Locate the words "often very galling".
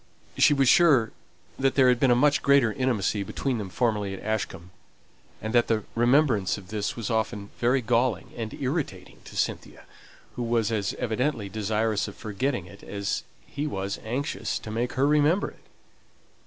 7.11-8.31